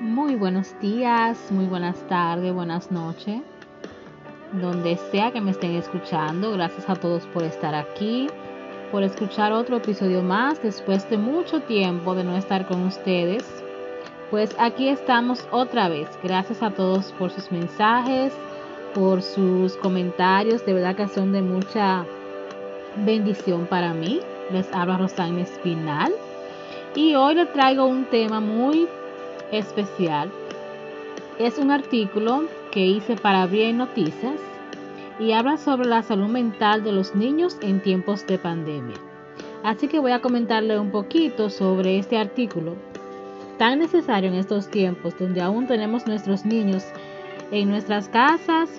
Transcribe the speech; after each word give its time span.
Muy 0.00 0.36
buenos 0.36 0.78
días, 0.78 1.50
muy 1.50 1.64
buenas 1.64 1.96
tardes, 2.06 2.54
buenas 2.54 2.92
noches. 2.92 3.42
Donde 4.52 4.96
sea 5.10 5.32
que 5.32 5.40
me 5.40 5.50
estén 5.50 5.74
escuchando, 5.74 6.52
gracias 6.52 6.88
a 6.88 6.94
todos 6.94 7.26
por 7.26 7.42
estar 7.42 7.74
aquí, 7.74 8.28
por 8.92 9.02
escuchar 9.02 9.50
otro 9.50 9.78
episodio 9.78 10.22
más 10.22 10.62
después 10.62 11.10
de 11.10 11.18
mucho 11.18 11.62
tiempo 11.62 12.14
de 12.14 12.22
no 12.22 12.36
estar 12.36 12.64
con 12.68 12.84
ustedes. 12.86 13.44
Pues 14.30 14.54
aquí 14.60 14.86
estamos 14.86 15.44
otra 15.50 15.88
vez. 15.88 16.08
Gracias 16.22 16.62
a 16.62 16.70
todos 16.70 17.10
por 17.18 17.32
sus 17.32 17.50
mensajes, 17.50 18.32
por 18.94 19.20
sus 19.20 19.76
comentarios. 19.78 20.64
De 20.64 20.74
verdad 20.74 20.94
que 20.94 21.08
son 21.08 21.32
de 21.32 21.42
mucha 21.42 22.06
bendición 23.04 23.66
para 23.66 23.94
mí. 23.94 24.20
Les 24.52 24.72
habla 24.72 24.96
Rosana 24.96 25.40
Espinal. 25.40 26.12
Y 26.94 27.16
hoy 27.16 27.34
les 27.34 27.52
traigo 27.52 27.84
un 27.84 28.04
tema 28.04 28.38
muy 28.38 28.86
especial. 29.52 30.30
Es 31.38 31.58
un 31.58 31.70
artículo 31.70 32.44
que 32.70 32.86
hice 32.86 33.16
para 33.16 33.46
Bien 33.46 33.78
Noticias 33.78 34.40
y 35.18 35.32
habla 35.32 35.56
sobre 35.56 35.88
la 35.88 36.02
salud 36.02 36.28
mental 36.28 36.84
de 36.84 36.92
los 36.92 37.14
niños 37.14 37.56
en 37.60 37.80
tiempos 37.80 38.26
de 38.26 38.38
pandemia. 38.38 38.96
Así 39.62 39.88
que 39.88 39.98
voy 39.98 40.12
a 40.12 40.20
comentarle 40.20 40.78
un 40.78 40.90
poquito 40.90 41.50
sobre 41.50 41.98
este 41.98 42.18
artículo 42.18 42.76
tan 43.58 43.80
necesario 43.80 44.30
en 44.30 44.36
estos 44.36 44.68
tiempos 44.68 45.18
donde 45.18 45.40
aún 45.40 45.66
tenemos 45.66 46.06
nuestros 46.06 46.44
niños 46.44 46.84
en 47.50 47.68
nuestras 47.68 48.08
casas 48.08 48.70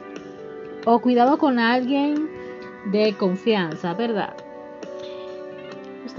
o 0.85 0.99
cuidado 0.99 1.37
con 1.37 1.59
alguien 1.59 2.29
de 2.91 3.13
confianza, 3.13 3.93
¿verdad? 3.93 4.33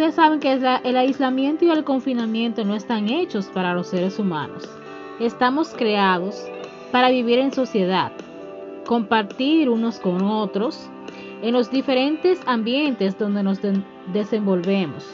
Ustedes 0.00 0.14
saben 0.14 0.40
que 0.40 0.54
el 0.54 0.96
aislamiento 0.96 1.66
y 1.66 1.70
el 1.70 1.84
confinamiento 1.84 2.64
no 2.64 2.74
están 2.74 3.10
hechos 3.10 3.48
para 3.48 3.74
los 3.74 3.88
seres 3.88 4.18
humanos. 4.18 4.66
Estamos 5.20 5.74
creados 5.76 6.42
para 6.90 7.10
vivir 7.10 7.38
en 7.38 7.52
sociedad, 7.52 8.10
compartir 8.86 9.68
unos 9.68 10.00
con 10.00 10.22
otros 10.22 10.88
en 11.42 11.52
los 11.52 11.70
diferentes 11.70 12.40
ambientes 12.46 13.18
donde 13.18 13.42
nos 13.42 13.58
desenvolvemos. 14.10 15.06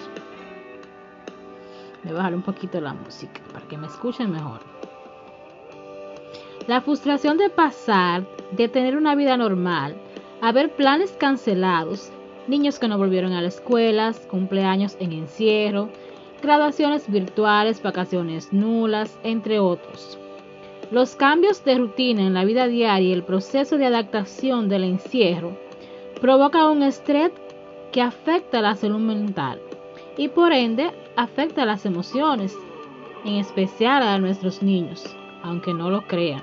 Voy 2.05 2.13
a 2.13 2.15
bajar 2.19 2.37
un 2.37 2.43
poquito 2.43 2.81
la 2.81 2.95
música 2.95 3.41
para 3.53 3.67
que 3.67 3.77
me 3.77 3.89
escuchen 3.89 4.31
mejor. 4.31 4.61
La 6.69 6.81
frustración 6.81 7.39
de 7.39 7.51
pasar, 7.51 8.25
de 8.53 8.69
tener 8.69 8.97
una 8.97 9.17
vida 9.17 9.37
normal, 9.37 9.97
a 10.41 10.53
ver 10.53 10.77
planes 10.77 11.11
cancelados, 11.19 12.13
niños 12.49 12.79
que 12.79 12.89
no 12.89 12.99
volvieron 12.99 13.33
a 13.33 13.43
las 13.43 13.57
escuelas, 13.57 14.19
cumpleaños 14.31 14.97
en 15.01 15.13
encierro, 15.13 15.89
graduaciones 16.43 17.11
virtuales, 17.11 17.83
vacaciones 17.83 18.53
nulas, 18.53 19.19
entre 19.23 19.59
otros. 19.59 20.19
Los 20.91 21.17
cambios 21.17 21.65
de 21.65 21.77
rutina 21.77 22.23
en 22.23 22.35
la 22.35 22.45
vida 22.45 22.69
diaria 22.69 23.09
y 23.09 23.13
el 23.13 23.25
proceso 23.25 23.77
de 23.77 23.87
adaptación 23.87 24.69
del 24.69 24.85
encierro 24.85 25.57
provoca 26.21 26.71
un 26.71 26.83
estrés 26.83 27.33
que 27.93 28.03
afecta 28.03 28.61
la 28.61 28.75
salud 28.75 29.01
mental 29.01 29.61
y 30.17 30.29
por 30.29 30.53
ende 30.53 30.91
afecta 31.17 31.65
las 31.65 31.87
emociones, 31.87 32.57
en 33.25 33.35
especial 33.35 34.03
a 34.03 34.19
nuestros 34.19 34.63
niños, 34.63 35.05
aunque 35.43 35.75
no 35.75 35.91
lo 35.91 36.07
crean. 36.07 36.43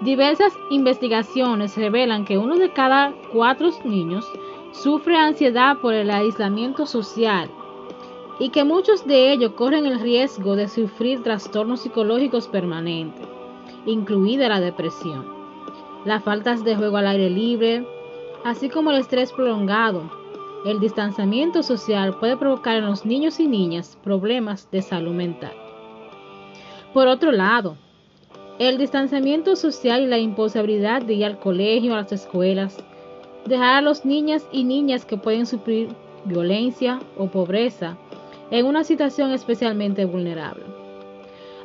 Diversas 0.00 0.52
investigaciones 0.70 1.76
revelan 1.76 2.24
que 2.24 2.38
uno 2.38 2.56
de 2.56 2.72
cada 2.72 3.12
cuatro 3.32 3.70
niños 3.84 4.26
sufre 4.74 5.16
ansiedad 5.16 5.78
por 5.78 5.94
el 5.94 6.10
aislamiento 6.10 6.84
social 6.84 7.48
y 8.40 8.50
que 8.50 8.64
muchos 8.64 9.06
de 9.06 9.32
ellos 9.32 9.52
corren 9.52 9.86
el 9.86 10.00
riesgo 10.00 10.56
de 10.56 10.68
sufrir 10.68 11.22
trastornos 11.22 11.82
psicológicos 11.82 12.48
permanentes, 12.48 13.26
incluida 13.86 14.48
la 14.48 14.60
depresión, 14.60 15.24
las 16.04 16.24
faltas 16.24 16.64
de 16.64 16.74
juego 16.74 16.96
al 16.96 17.06
aire 17.06 17.30
libre, 17.30 17.86
así 18.44 18.68
como 18.68 18.90
el 18.90 18.98
estrés 18.98 19.32
prolongado. 19.32 20.10
El 20.66 20.80
distanciamiento 20.80 21.62
social 21.62 22.18
puede 22.18 22.36
provocar 22.36 22.76
en 22.76 22.86
los 22.86 23.04
niños 23.04 23.38
y 23.38 23.46
niñas 23.46 23.98
problemas 24.02 24.70
de 24.70 24.82
salud 24.82 25.12
mental. 25.12 25.52
Por 26.92 27.06
otro 27.06 27.32
lado, 27.32 27.76
el 28.58 28.78
distanciamiento 28.78 29.56
social 29.56 30.02
y 30.02 30.06
la 30.06 30.18
imposibilidad 30.18 31.02
de 31.02 31.14
ir 31.14 31.24
al 31.26 31.38
colegio, 31.38 31.92
a 31.92 31.98
las 31.98 32.12
escuelas, 32.12 32.82
dejar 33.46 33.76
a 33.76 33.82
los 33.82 34.04
niñas 34.04 34.46
y 34.52 34.64
niñas 34.64 35.04
que 35.04 35.16
pueden 35.16 35.46
sufrir 35.46 35.88
violencia 36.24 37.00
o 37.16 37.26
pobreza 37.26 37.96
en 38.50 38.66
una 38.66 38.84
situación 38.84 39.32
especialmente 39.32 40.04
vulnerable. 40.04 40.64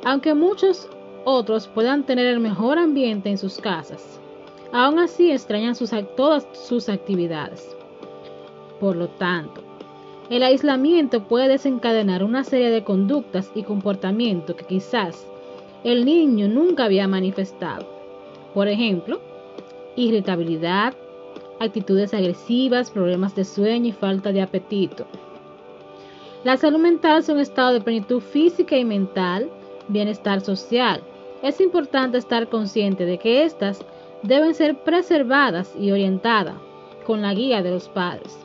Aunque 0.03 0.34
muchos 0.34 0.89
otros 1.25 1.68
puedan 1.68 2.03
tener 2.03 2.28
el 2.28 2.39
mejor 2.39 2.78
ambiente 2.78 3.29
en 3.29 3.38
sus 3.38 3.57
casas, 3.57 4.19
aún 4.72 5.00
así 5.00 5.31
extrañan 5.31 5.75
todas 6.16 6.47
sus 6.53 6.89
actividades. 6.89 7.75
Por 8.79 8.95
lo 8.95 9.07
tanto, 9.09 9.62
el 10.29 10.44
aislamiento 10.44 11.23
puede 11.23 11.47
desencadenar 11.47 12.23
una 12.23 12.44
serie 12.44 12.69
de 12.69 12.84
conductas 12.84 13.51
y 13.56 13.63
comportamientos 13.63 14.56
que 14.56 14.66
quizás 14.66 15.28
el 15.84 16.06
niño 16.06 16.47
nunca 16.47 16.85
había 16.85 17.07
manifestado. 17.07 17.88
Por 18.53 18.68
ejemplo, 18.68 19.19
irritabilidad, 19.95 20.94
actitudes 21.59 22.14
agresivas, 22.14 22.92
problemas 22.92 23.36
de 23.36 23.46
sueño 23.46 23.88
y 23.88 23.92
falta 23.92 24.31
de 24.31 24.42
apetito. 24.42 25.06
La 26.44 26.58
salud 26.58 26.80
mental 26.80 27.20
es 27.20 27.30
un 27.30 27.40
estado 27.40 27.74
de 27.74 27.81
plenitud 27.81 28.22
física 28.22 28.78
y 28.78 28.86
mental, 28.86 29.50
bienestar 29.90 30.42
social. 30.42 31.02
Es 31.44 31.59
importante 31.59 32.18
estar 32.18 32.48
consciente 32.48 33.06
de 33.06 33.18
que 33.18 33.44
éstas 33.44 33.84
deben 34.24 34.53
ser 34.53 34.84
preservadas 34.84 35.74
y 35.78 35.92
orientadas 35.92 36.56
con 37.06 37.22
la 37.22 37.34
guía 37.34 37.62
de 37.62 37.72
los 37.72 37.90
padres. 37.90 38.38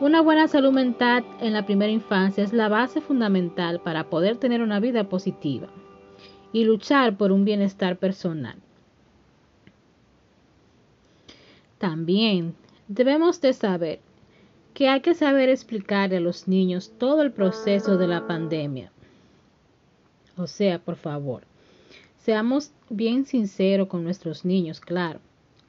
Una 0.00 0.20
buena 0.20 0.48
salud 0.48 0.72
mental 0.72 1.24
en 1.40 1.52
la 1.52 1.66
primera 1.66 1.90
infancia 1.90 2.44
es 2.44 2.52
la 2.52 2.68
base 2.68 3.00
fundamental 3.00 3.80
para 3.80 4.04
poder 4.04 4.36
tener 4.36 4.62
una 4.62 4.80
vida 4.80 5.04
positiva 5.04 5.68
y 6.52 6.64
luchar 6.64 7.16
por 7.16 7.32
un 7.32 7.44
bienestar 7.44 7.96
personal. 7.96 8.56
También 11.80 12.54
debemos 12.88 13.40
de 13.40 13.54
saber 13.54 14.00
que 14.74 14.90
hay 14.90 15.00
que 15.00 15.14
saber 15.14 15.48
explicarle 15.48 16.18
a 16.18 16.20
los 16.20 16.46
niños 16.46 16.92
todo 16.98 17.22
el 17.22 17.32
proceso 17.32 17.96
de 17.96 18.06
la 18.06 18.26
pandemia. 18.26 18.92
O 20.36 20.46
sea, 20.46 20.78
por 20.78 20.96
favor, 20.96 21.42
seamos 22.18 22.70
bien 22.90 23.24
sinceros 23.24 23.88
con 23.88 24.04
nuestros 24.04 24.44
niños, 24.44 24.78
claro, 24.78 25.20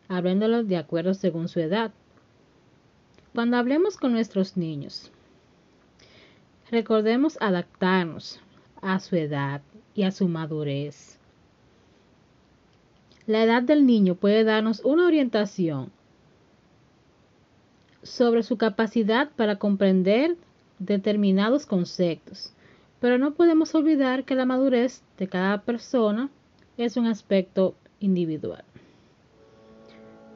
hablándolos 0.09 0.67
de 0.67 0.75
acuerdo 0.75 1.13
según 1.13 1.47
su 1.47 1.61
edad. 1.61 1.93
Cuando 3.33 3.55
hablemos 3.55 3.95
con 3.95 4.11
nuestros 4.11 4.57
niños, 4.57 5.13
recordemos 6.69 7.37
adaptarnos 7.39 8.41
a 8.81 8.99
su 8.99 9.15
edad 9.15 9.61
y 9.95 10.03
a 10.03 10.11
su 10.11 10.27
madurez. 10.27 11.17
La 13.27 13.43
edad 13.45 13.63
del 13.63 13.85
niño 13.85 14.15
puede 14.15 14.43
darnos 14.43 14.81
una 14.81 15.07
orientación 15.07 15.89
sobre 18.03 18.43
su 18.43 18.57
capacidad 18.57 19.29
para 19.35 19.57
comprender 19.57 20.35
determinados 20.79 21.65
conceptos, 21.65 22.53
pero 22.99 23.17
no 23.17 23.33
podemos 23.33 23.73
olvidar 23.75 24.25
que 24.25 24.35
la 24.35 24.45
madurez 24.45 25.03
de 25.17 25.27
cada 25.27 25.61
persona 25.61 26.29
es 26.77 26.97
un 26.97 27.07
aspecto 27.07 27.75
individual. 27.99 28.63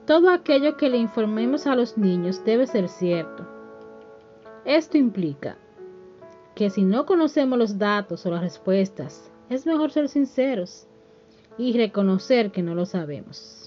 Todo 0.06 0.30
aquello 0.30 0.78
que 0.78 0.90
le 0.90 0.98
informemos 0.98 1.66
a 1.66 1.76
los 1.76 1.98
niños 1.98 2.46
debe 2.46 2.68
ser 2.68 2.90
cierto. 2.90 3.48
Esto 4.64 4.98
implica 4.98 5.58
que 6.54 6.70
si 6.70 6.84
no 6.84 7.06
conocemos 7.06 7.58
los 7.58 7.78
datos 7.80 8.26
o 8.26 8.32
las 8.32 8.42
respuestas, 8.42 9.32
es 9.50 9.66
mejor 9.66 9.92
ser 9.92 10.10
sinceros 10.10 10.88
y 11.58 11.78
reconocer 11.78 12.52
que 12.52 12.62
no 12.62 12.76
lo 12.76 12.86
sabemos. 12.86 13.65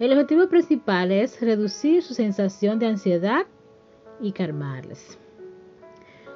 El 0.00 0.12
objetivo 0.12 0.48
principal 0.48 1.12
es 1.12 1.40
reducir 1.40 2.02
su 2.02 2.14
sensación 2.14 2.80
de 2.80 2.86
ansiedad 2.86 3.46
y 4.20 4.32
calmarles. 4.32 5.16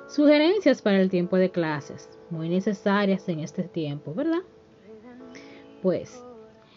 Sugerencias 0.08 0.80
para 0.80 1.00
el 1.00 1.10
tiempo 1.10 1.36
de 1.36 1.50
clases, 1.50 2.08
muy 2.30 2.48
necesarias 2.48 3.28
en 3.28 3.40
este 3.40 3.64
tiempo, 3.64 4.14
¿verdad? 4.14 4.42
Pues, 5.82 6.22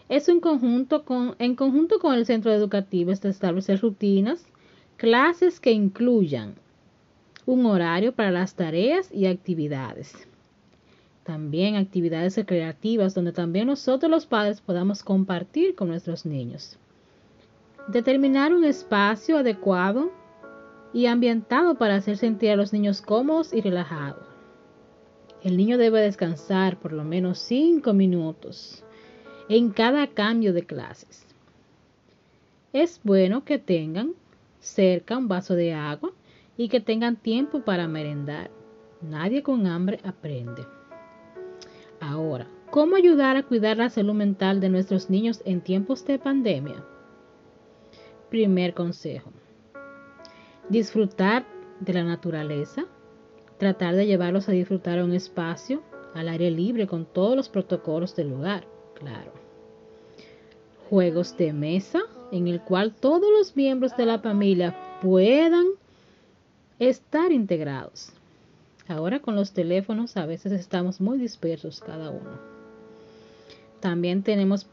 es 0.10 0.28
en 0.28 0.39
conjunto 0.39 1.06
con, 1.06 1.36
en 1.38 1.56
conjunto 1.56 2.00
con 2.00 2.16
el 2.16 2.25
centro 2.25 2.51
educativo 2.51 3.12
es 3.12 3.24
establecer 3.24 3.80
rutinas, 3.80 4.48
clases 4.98 5.60
que 5.60 5.72
incluyan 5.72 6.56
un 7.45 7.68
horario 7.68 8.12
para 8.13 8.31
las 8.31 8.56
tareas 8.56 9.12
y 9.13 9.28
actividades 9.28 10.28
también 11.23 11.75
actividades 11.75 12.35
recreativas 12.35 13.13
donde 13.13 13.31
también 13.31 13.68
nosotros 13.68 14.09
los 14.09 14.25
padres 14.25 14.62
podamos 14.62 15.03
compartir 15.03 15.75
con 15.75 15.89
nuestros 15.89 16.25
niños. 16.25 16.77
Determinar 17.88 18.53
un 18.53 18.63
espacio 18.63 19.38
adecuado 19.38 20.12
y 20.94 21.06
ambientado 21.06 21.75
para 21.75 21.95
hacer 21.95 22.18
sentir 22.18 22.51
a 22.51 22.56
los 22.56 22.73
niños 22.73 23.01
cómodos 23.01 23.53
y 23.53 23.62
relajados. 23.62 24.25
El 25.44 25.57
niño 25.57 25.77
debe 25.77 26.01
descansar 26.01 26.77
por 26.77 26.94
lo 26.94 27.03
menos 27.03 27.39
5 27.39 27.94
minutos 27.94 28.83
en 29.50 29.71
cada 29.71 30.07
cambio 30.07 30.53
de 30.53 30.63
clases. 30.63 31.25
Es 32.73 33.01
bueno 33.03 33.44
que 33.44 33.57
tengan 33.57 34.13
cerca 34.59 35.18
un 35.18 35.27
vaso 35.27 35.56
de 35.56 35.73
agua 35.73 36.12
y 36.57 36.69
que 36.69 36.79
tengan 36.79 37.15
tiempo 37.15 37.62
para 37.62 37.88
merendar. 37.88 38.51
Nadie 39.01 39.41
con 39.41 39.65
hambre 39.65 40.00
aprende. 40.03 40.65
Ahora, 42.01 42.48
¿cómo 42.71 42.95
ayudar 42.95 43.38
a 43.38 43.44
cuidar 43.44 43.77
la 43.77 43.92
salud 43.92 44.15
mental 44.15 44.59
de 44.59 44.69
nuestros 44.69 45.12
niños 45.12 45.44
en 45.45 45.62
tiempos 45.62 46.03
de 46.06 46.18
pandemia? 46.18 46.83
Primer 48.31 48.74
consejo. 48.74 49.31
Disfrutar 50.68 51.45
de 51.80 51.94
la 51.94 52.03
naturaleza. 52.03 52.86
Tratar 53.59 53.95
de 53.95 54.07
llevarlos 54.07 54.50
a 54.50 54.51
disfrutar 54.51 55.03
un 55.03 55.13
espacio 55.13 55.83
al 56.15 56.27
aire 56.27 56.50
libre 56.50 56.88
con 56.88 57.06
todos 57.06 57.36
los 57.36 57.50
protocolos 57.50 58.15
del 58.15 58.30
lugar, 58.30 58.65
claro. 58.95 59.31
Juegos 60.89 61.38
de 61.38 61.54
mesa 61.54 62.00
en 62.31 62.47
el 62.47 62.62
cual 62.62 62.95
todos 62.95 63.30
los 63.38 63.56
miembros 63.56 63.95
de 63.95 64.07
la 64.07 64.18
familia 64.18 64.75
puedan 65.01 65.68
estar 66.80 67.31
integrados. 67.31 68.12
Ahora 68.91 69.21
con 69.21 69.38
los 69.38 69.53
teléfonos 69.53 70.17
a 70.17 70.25
veces 70.25 70.51
estamos 70.51 70.99
muy 70.99 71.17
dispersos 71.17 71.79
cada 71.79 72.09
uno. 72.09 72.38
También 73.79 74.21
tenemos 74.21 74.67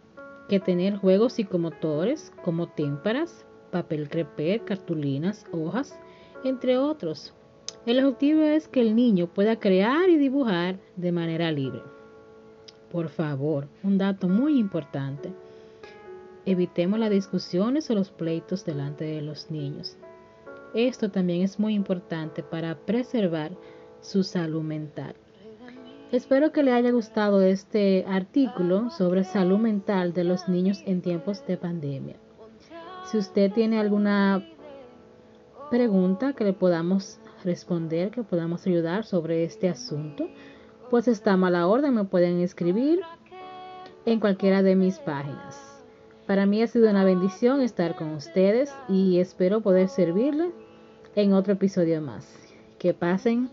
que 0.49 0.59
tener 0.59 0.97
juegos 0.97 1.35
psicomotores 1.35 2.33
como 2.45 2.67
témparas, 2.67 3.47
papel 3.71 4.09
crepé, 4.09 4.61
cartulinas, 4.65 5.47
hojas, 5.53 5.97
entre 6.43 6.79
otros. 6.79 7.33
El 7.87 8.05
objetivo 8.05 8.43
es 8.43 8.67
que 8.67 8.81
el 8.81 8.97
niño 8.97 9.29
pueda 9.29 9.61
crear 9.61 10.11
y 10.11 10.17
dibujar 10.17 10.81
de 10.97 11.13
manera 11.13 11.53
libre. 11.53 11.83
Por 12.91 13.11
favor, 13.11 13.69
un 13.85 13.99
dato 13.99 14.27
muy 14.27 14.59
importante. 14.59 15.33
Evitemos 16.45 16.99
las 16.99 17.11
discusiones 17.11 17.89
o 17.89 17.95
los 17.95 18.11
pleitos 18.11 18.65
delante 18.65 19.05
de 19.05 19.23
los 19.23 19.49
niños. 19.49 19.97
Esto 20.75 21.09
también 21.09 21.43
es 21.43 21.61
muy 21.61 21.75
importante 21.75 22.43
para 22.43 22.75
preservar 22.75 23.53
su 24.01 24.23
salud 24.23 24.63
mental. 24.63 25.15
Espero 26.11 26.53
que 26.53 26.63
le 26.63 26.73
haya 26.73 26.91
gustado 26.91 27.43
este 27.43 28.05
artículo 28.09 28.89
sobre 28.91 29.25
salud 29.25 29.59
mental 29.59 30.15
de 30.15 30.25
los 30.25 30.49
niños 30.49 30.83
en 30.87 31.03
tiempos 31.03 31.47
de 31.47 31.59
pandemia. 31.59 32.17
Si 33.05 33.19
usted 33.19 33.53
tiene 33.53 33.79
alguna 33.79 34.43
pregunta 35.71 36.33
que 36.33 36.45
le 36.45 36.55
podamos 36.55 37.21
responder, 37.45 38.11
que 38.11 38.23
podamos 38.23 38.67
ayudar 38.67 39.05
sobre 39.05 39.45
este 39.45 39.69
asunto, 39.69 40.29
pues 40.91 41.09
está 41.09 41.35
a 41.35 41.51
la 41.51 41.67
orden, 41.67 41.95
me 41.95 42.05
pueden 42.05 42.41
escribir 42.41 43.01
en 44.07 44.21
cualquiera 44.21 44.63
de 44.63 44.77
mis 44.77 44.99
páginas. 44.99 45.83
Para 46.27 46.47
mí 46.47 46.63
ha 46.63 46.67
sido 46.67 46.91
una 46.91 47.05
bendición 47.05 47.61
estar 47.61 47.97
con 47.97 48.15
ustedes 48.15 48.75
y 48.89 49.19
espero 49.19 49.61
poder 49.61 49.89
servirle 49.89 50.53
en 51.15 51.33
otro 51.33 51.55
episodio 51.55 52.01
más. 52.01 52.27
Que 52.79 52.95
pasen 52.95 53.51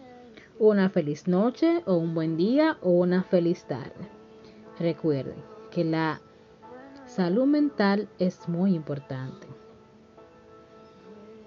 una 0.59 0.89
feliz 0.89 1.27
noche 1.27 1.83
o 1.85 1.95
un 1.95 2.13
buen 2.13 2.37
día 2.37 2.77
o 2.81 2.91
una 2.91 3.23
feliz 3.23 3.65
tarde. 3.65 4.09
Recuerden 4.79 5.41
que 5.71 5.83
la 5.83 6.21
salud 7.05 7.45
mental 7.45 8.07
es 8.19 8.47
muy 8.47 8.73
importante. 8.73 9.54